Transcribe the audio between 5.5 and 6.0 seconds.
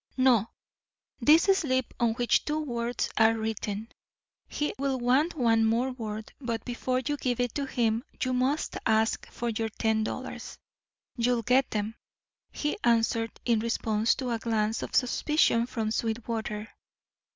more